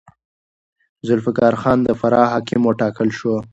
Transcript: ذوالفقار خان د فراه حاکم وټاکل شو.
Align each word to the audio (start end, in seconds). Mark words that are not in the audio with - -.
ذوالفقار 1.07 1.53
خان 1.61 1.79
د 1.83 1.89
فراه 1.99 2.27
حاکم 2.33 2.61
وټاکل 2.65 3.09
شو. 3.17 3.35